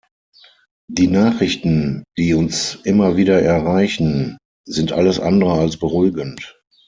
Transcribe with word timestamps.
Die 0.89 1.05
Nachrichten, 1.05 2.03
die 2.17 2.33
uns 2.33 2.73
immer 2.85 3.17
wieder 3.17 3.39
erreichen, 3.39 4.39
sind 4.65 4.93
alles 4.93 5.19
andere 5.19 5.53
als 5.59 5.77
beruhigend. 5.77 6.59